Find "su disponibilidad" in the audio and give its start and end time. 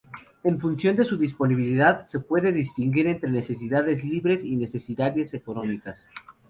1.03-2.07